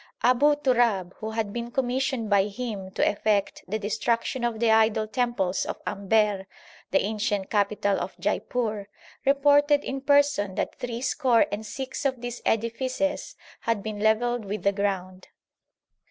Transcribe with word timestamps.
* 0.15 0.23
Abu 0.31 0.55
Turab, 0.55 1.13
who 1.17 1.29
had 1.29 1.53
been 1.53 1.69
commissioned 1.69 2.27
by 2.27 2.45
him 2.45 2.89
to 2.93 3.07
effect 3.07 3.63
the 3.67 3.77
destruction 3.77 4.43
of 4.43 4.59
the 4.59 4.71
idol 4.71 5.05
temples 5.07 5.63
of 5.63 5.79
Amber, 5.85 6.47
the 6.89 7.01
ancient 7.03 7.51
capital 7.51 7.99
of 7.99 8.17
Jaipur, 8.19 8.89
reported 9.27 9.83
in 9.83 10.01
person 10.01 10.55
that 10.55 10.79
three 10.79 11.01
score 11.01 11.45
and 11.51 11.63
six 11.63 12.03
of 12.03 12.19
these 12.21 12.41
edifices 12.47 13.35
had 13.59 13.83
been 13.83 13.99
levelled 13.99 14.43
with 14.43 14.63
the 14.63 14.73
ground. 14.73 15.27